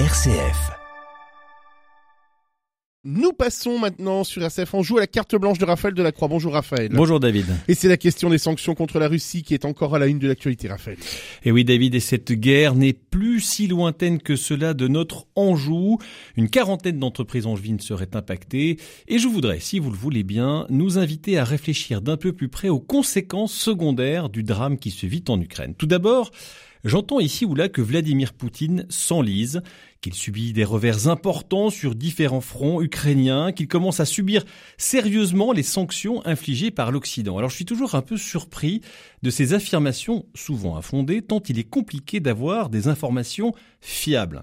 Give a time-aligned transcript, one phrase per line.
[0.00, 0.72] RCF.
[3.04, 6.26] Nous passons maintenant sur RCF On joue à la carte blanche de Raphaël Delacroix.
[6.26, 6.90] Bonjour Raphaël.
[6.92, 7.46] Bonjour David.
[7.68, 10.18] Et c'est la question des sanctions contre la Russie qui est encore à la une
[10.18, 10.96] de l'actualité Raphaël.
[11.44, 15.98] Et oui David, et cette guerre n'est plus si lointaine que cela de notre Anjou.
[16.36, 18.80] Une quarantaine d'entreprises angevines seraient impactées.
[19.06, 22.48] Et je voudrais, si vous le voulez bien, nous inviter à réfléchir d'un peu plus
[22.48, 25.76] près aux conséquences secondaires du drame qui se vit en Ukraine.
[25.76, 26.32] Tout d'abord,
[26.84, 29.62] J'entends ici ou là que Vladimir Poutine s'enlise,
[30.02, 34.44] qu'il subit des revers importants sur différents fronts ukrainiens, qu'il commence à subir
[34.76, 37.38] sérieusement les sanctions infligées par l'Occident.
[37.38, 38.82] Alors je suis toujours un peu surpris
[39.22, 44.42] de ces affirmations souvent infondées, tant il est compliqué d'avoir des informations fiables.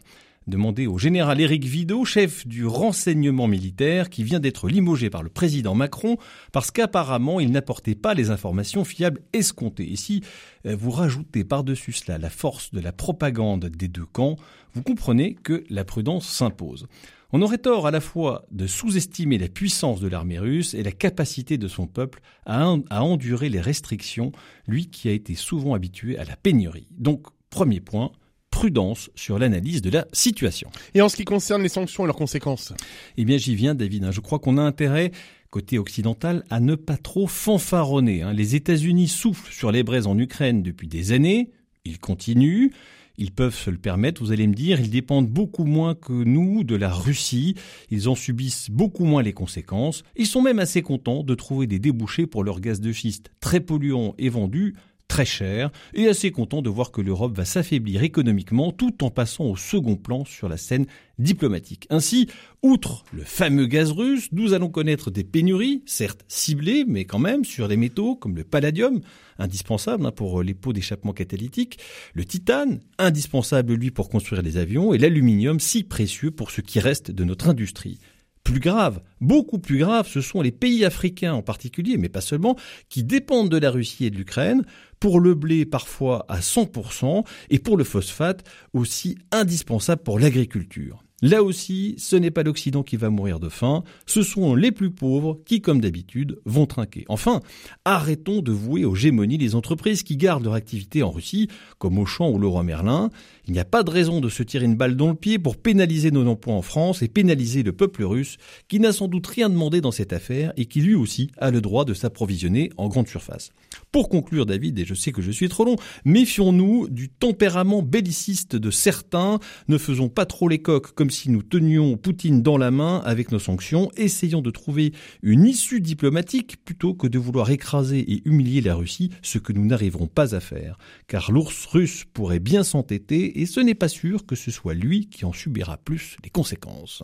[0.52, 5.30] Demandez au général Éric Vidot, chef du renseignement militaire, qui vient d'être limogé par le
[5.30, 6.18] président Macron
[6.52, 9.90] parce qu'apparemment il n'apportait pas les informations fiables escomptées.
[9.94, 10.24] Et si
[10.66, 14.36] euh, vous rajoutez par-dessus cela la force de la propagande des deux camps,
[14.74, 16.86] vous comprenez que la prudence s'impose.
[17.32, 20.92] On aurait tort à la fois de sous-estimer la puissance de l'armée russe et la
[20.92, 24.34] capacité de son peuple à, à endurer les restrictions,
[24.68, 26.90] lui qui a été souvent habitué à la pénurie.
[26.98, 28.12] Donc, premier point,
[28.52, 30.70] prudence sur l'analyse de la situation.
[30.94, 32.74] Et en ce qui concerne les sanctions et leurs conséquences
[33.18, 34.12] Eh bien j'y viens David, hein.
[34.12, 35.12] je crois qu'on a intérêt
[35.52, 38.22] côté occidental, à ne pas trop fanfaronner.
[38.22, 38.34] Hein.
[38.34, 41.52] Les États-Unis soufflent sur les braises en Ukraine depuis des années,
[41.84, 42.72] ils continuent,
[43.18, 46.64] ils peuvent se le permettre, vous allez me dire, ils dépendent beaucoup moins que nous
[46.64, 47.56] de la Russie,
[47.90, 51.80] ils en subissent beaucoup moins les conséquences, ils sont même assez contents de trouver des
[51.80, 54.76] débouchés pour leur gaz de schiste très polluant et vendu
[55.12, 59.44] très cher et assez content de voir que l'Europe va s'affaiblir économiquement tout en passant
[59.44, 60.86] au second plan sur la scène
[61.20, 61.86] diplomatique.
[61.90, 62.30] Ainsi,
[62.64, 67.44] outre le fameux gaz russe, nous allons connaître des pénuries, certes ciblées, mais quand même
[67.44, 69.02] sur des métaux comme le palladium,
[69.38, 71.78] indispensable hein, pour les pots d'échappement catalytique,
[72.14, 76.80] le titane, indispensable lui pour construire des avions, et l'aluminium, si précieux pour ce qui
[76.80, 78.00] reste de notre industrie
[78.44, 82.56] plus grave, beaucoup plus grave, ce sont les pays africains en particulier, mais pas seulement,
[82.90, 84.64] qui dépendent de la Russie et de l'Ukraine,
[85.00, 88.44] pour le blé parfois à 100%, et pour le phosphate
[88.74, 91.04] aussi indispensable pour l'agriculture.
[91.22, 94.90] Là aussi, ce n'est pas l'Occident qui va mourir de faim, ce sont les plus
[94.90, 97.06] pauvres qui, comme d'habitude, vont trinquer.
[97.10, 97.42] Enfin,
[97.86, 102.30] arrêtons de vouer aux gémonies les entreprises qui gardent leur activité en Russie, comme Auchan
[102.32, 103.12] ou Leroy Merlin.
[103.46, 105.58] Il n'y a pas de raison de se tirer une balle dans le pied pour
[105.58, 109.50] pénaliser nos emplois en France et pénaliser le peuple russe, qui n'a sans doute rien
[109.50, 113.08] demandé dans cette affaire et qui lui aussi a le droit de s'approvisionner en grande
[113.08, 113.52] surface.
[113.92, 115.76] Pour conclure, David, et je sais que je suis trop long,
[116.06, 121.44] méfions-nous du tempérament belliciste de certains, ne faisons pas trop les coques comme si nous
[121.44, 124.94] tenions Poutine dans la main avec nos sanctions, essayons de trouver
[125.24, 129.66] une issue diplomatique plutôt que de vouloir écraser et humilier la Russie, ce que nous
[129.66, 130.78] n'arriverons pas à faire.
[131.08, 135.10] Car l'ours russe pourrait bien s'entêter et ce n'est pas sûr que ce soit lui
[135.10, 137.04] qui en subira plus les conséquences.